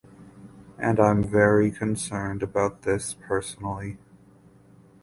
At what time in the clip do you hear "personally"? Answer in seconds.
3.13-3.99